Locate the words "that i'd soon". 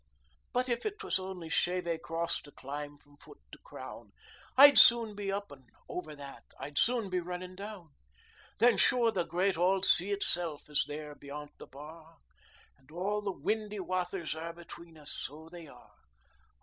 6.15-7.11